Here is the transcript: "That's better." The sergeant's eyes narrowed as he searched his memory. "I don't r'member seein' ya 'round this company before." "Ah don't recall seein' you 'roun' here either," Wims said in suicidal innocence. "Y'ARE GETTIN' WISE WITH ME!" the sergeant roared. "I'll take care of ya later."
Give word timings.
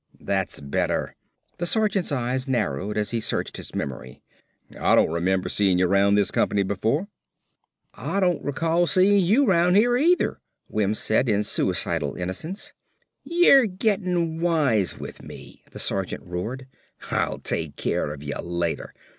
"That's 0.19 0.59
better." 0.61 1.15
The 1.59 1.67
sergeant's 1.67 2.11
eyes 2.11 2.47
narrowed 2.47 2.97
as 2.97 3.11
he 3.11 3.19
searched 3.19 3.57
his 3.57 3.75
memory. 3.75 4.23
"I 4.79 4.95
don't 4.95 5.11
r'member 5.11 5.47
seein' 5.47 5.77
ya 5.77 5.85
'round 5.87 6.17
this 6.17 6.31
company 6.31 6.63
before." 6.63 7.07
"Ah 7.93 8.19
don't 8.19 8.43
recall 8.43 8.87
seein' 8.87 9.23
you 9.23 9.45
'roun' 9.45 9.75
here 9.75 9.95
either," 9.95 10.39
Wims 10.67 10.97
said 10.97 11.29
in 11.29 11.43
suicidal 11.43 12.15
innocence. 12.15 12.73
"Y'ARE 13.25 13.67
GETTIN' 13.67 14.39
WISE 14.39 14.97
WITH 14.97 15.21
ME!" 15.21 15.61
the 15.69 15.77
sergeant 15.77 16.23
roared. 16.25 16.65
"I'll 17.11 17.37
take 17.37 17.75
care 17.75 18.11
of 18.11 18.23
ya 18.23 18.41
later." 18.41 18.95